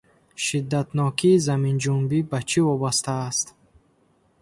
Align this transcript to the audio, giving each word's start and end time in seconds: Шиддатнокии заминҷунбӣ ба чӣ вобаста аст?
Шиддатнокии 0.43 1.43
заминҷунбӣ 1.47 2.19
ба 2.29 2.39
чӣ 2.49 2.59
вобаста 2.67 3.13
аст? 3.29 3.47